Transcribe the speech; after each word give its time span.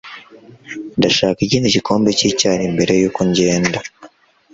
Ndashaka 0.97 1.39
ikindi 1.43 1.73
gikombe 1.75 2.09
cyicyayi 2.17 2.65
mbere 2.75 2.91
yuko 3.01 3.19
ngenda 3.29 3.79